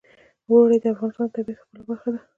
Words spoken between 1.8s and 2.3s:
برخه ده.